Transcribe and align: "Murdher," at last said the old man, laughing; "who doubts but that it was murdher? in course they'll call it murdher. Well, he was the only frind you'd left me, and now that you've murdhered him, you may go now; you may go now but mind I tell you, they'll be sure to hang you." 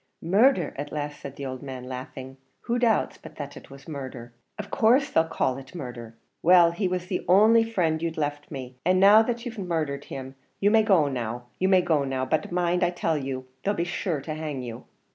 "Murdher," 0.23 0.73
at 0.77 0.91
last 0.91 1.19
said 1.19 1.35
the 1.35 1.45
old 1.45 1.61
man, 1.61 1.83
laughing; 1.83 2.37
"who 2.61 2.79
doubts 2.79 3.19
but 3.19 3.35
that 3.35 3.55
it 3.55 3.69
was 3.69 3.87
murdher? 3.87 4.33
in 4.57 4.65
course 4.65 5.11
they'll 5.11 5.23
call 5.25 5.57
it 5.59 5.75
murdher. 5.75 6.15
Well, 6.41 6.71
he 6.71 6.87
was 6.87 7.05
the 7.05 7.23
only 7.27 7.63
frind 7.63 8.01
you'd 8.01 8.17
left 8.17 8.49
me, 8.49 8.77
and 8.83 8.99
now 8.99 9.21
that 9.21 9.45
you've 9.45 9.59
murdhered 9.59 10.05
him, 10.05 10.33
you 10.59 10.71
may 10.71 10.81
go 10.81 11.07
now; 11.07 11.43
you 11.59 11.69
may 11.69 11.83
go 11.83 12.03
now 12.03 12.25
but 12.25 12.51
mind 12.51 12.83
I 12.83 12.89
tell 12.89 13.15
you, 13.19 13.45
they'll 13.63 13.75
be 13.75 13.83
sure 13.83 14.21
to 14.21 14.33
hang 14.33 14.63
you." 14.63 14.85